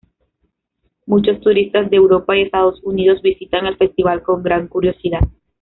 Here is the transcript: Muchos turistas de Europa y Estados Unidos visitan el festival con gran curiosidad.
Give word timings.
Muchos 1.05 1.39
turistas 1.41 1.91
de 1.91 1.97
Europa 1.97 2.35
y 2.35 2.41
Estados 2.41 2.81
Unidos 2.83 3.21
visitan 3.21 3.67
el 3.67 3.77
festival 3.77 4.23
con 4.23 4.41
gran 4.41 4.67
curiosidad. 4.67 5.21